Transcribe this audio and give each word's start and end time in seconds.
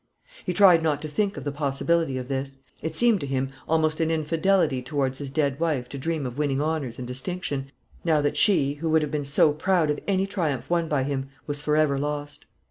He 0.43 0.51
tried 0.51 0.81
not 0.81 0.99
to 1.03 1.07
think 1.07 1.37
of 1.37 1.43
the 1.43 1.51
possibility 1.51 2.17
of 2.17 2.27
this. 2.27 2.57
It 2.81 2.95
seemed 2.95 3.21
to 3.21 3.27
him 3.27 3.51
almost 3.69 3.99
an 3.99 4.09
infidelity 4.09 4.81
towards 4.81 5.19
his 5.19 5.29
dead 5.29 5.59
wife 5.59 5.87
to 5.89 5.97
dream 5.99 6.25
of 6.25 6.39
winning 6.39 6.59
honours 6.59 6.97
and 6.97 7.07
distinction, 7.07 7.71
now 8.03 8.19
that 8.21 8.35
she, 8.35 8.73
who 8.73 8.89
would 8.89 9.03
have 9.03 9.11
been 9.11 9.23
so 9.25 9.53
proud 9.53 9.91
of 9.91 9.99
any 10.07 10.25
triumph 10.25 10.71
won 10.71 10.87
by 10.89 11.03
him, 11.03 11.29
was 11.45 11.61
for 11.61 11.77
ever 11.77 11.99
lost. 11.99 12.47